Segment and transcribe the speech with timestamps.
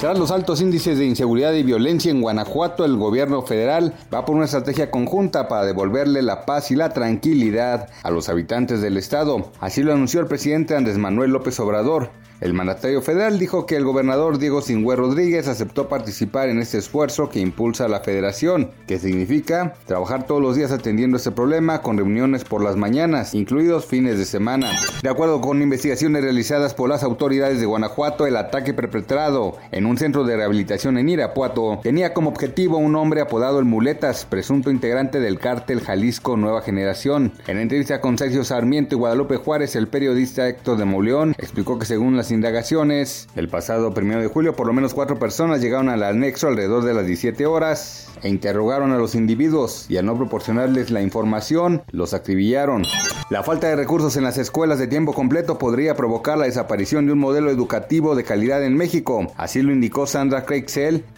[0.00, 4.36] Tras los altos índices de inseguridad y violencia en Guanajuato, el gobierno federal va por
[4.36, 9.50] una estrategia conjunta para devolverle la paz y la tranquilidad a los habitantes del estado.
[9.58, 12.10] Así lo anunció el presidente Andrés Manuel López Obrador.
[12.38, 17.30] El mandatario federal dijo que el gobernador Diego Singüe Rodríguez aceptó participar en este esfuerzo
[17.30, 22.44] que impulsa la federación, que significa trabajar todos los días atendiendo este problema con reuniones
[22.44, 24.70] por las mañanas, incluidos fines de semana.
[25.02, 29.96] De acuerdo con investigaciones realizadas por las autoridades de Guanajuato, el ataque perpetrado en un
[29.96, 35.20] centro de rehabilitación en Irapuato tenía como objetivo un hombre apodado el Muletas, presunto integrante
[35.20, 37.32] del cártel Jalisco Nueva Generación.
[37.46, 41.86] En entrevista con Sergio Sarmiento y Guadalupe Juárez, el periodista Héctor de Mauleón explicó que
[41.86, 43.28] según indagaciones.
[43.36, 46.94] El pasado 1 de julio, por lo menos cuatro personas llegaron al anexo alrededor de
[46.94, 52.14] las 17 horas e interrogaron a los individuos y al no proporcionarles la información, los
[52.14, 52.82] acribillaron.
[53.28, 57.12] La falta de recursos en las escuelas de tiempo completo podría provocar la desaparición de
[57.12, 60.66] un modelo educativo de calidad en México, así lo indicó Sandra Craig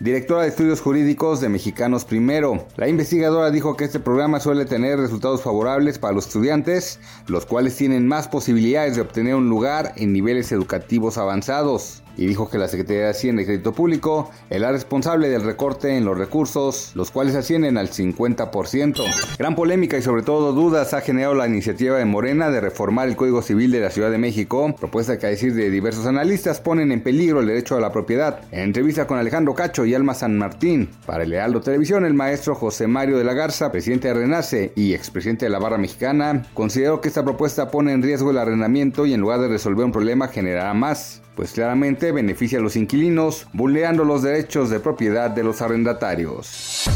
[0.00, 2.66] directora de estudios jurídicos de Mexicanos Primero.
[2.76, 7.76] La investigadora dijo que este programa suele tener resultados favorables para los estudiantes, los cuales
[7.76, 12.68] tienen más posibilidades de obtener un lugar en niveles educativos avanzados y dijo que la
[12.68, 17.10] Secretaría de Hacienda y Crédito Público es la responsable del recorte en los recursos, los
[17.12, 19.04] cuales ascienden al 50%.
[19.38, 23.16] Gran polémica y sobre todo dudas ha generado la iniciativa de Morena de reformar el
[23.16, 26.90] Código Civil de la Ciudad de México, propuesta que a decir de diversos analistas ponen
[26.90, 28.40] en peligro el derecho a la propiedad.
[28.50, 32.56] En entrevista con Alejandro Cacho y Alma San Martín, para el Lealdo Televisión, el maestro
[32.56, 37.00] José Mario de la Garza, presidente de Renace y expresidente de la Barra Mexicana, consideró
[37.00, 40.26] que esta propuesta pone en riesgo el arrendamiento y en lugar de resolver un problema
[40.26, 45.62] generará más pues claramente beneficia a los inquilinos, vulnerando los derechos de propiedad de los
[45.62, 46.86] arrendatarios.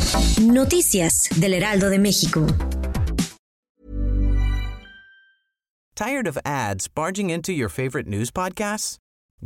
[0.40, 2.46] Noticias del Heraldo de México.
[5.94, 8.96] Tired of ads barging into your favorite news podcasts?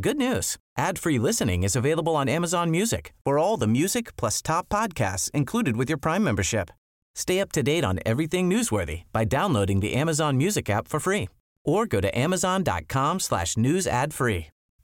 [0.01, 0.57] Good news.
[0.77, 5.77] Ad-free listening is available on Amazon Music for all the music plus top podcasts included
[5.77, 6.71] with your Prime membership.
[7.15, 11.29] Stay up to date on everything newsworthy by downloading the Amazon Music app for free
[11.65, 14.49] or go to amazon.com slash news ad free.